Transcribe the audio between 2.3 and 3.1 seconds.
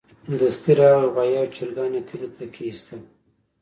ته کېستل.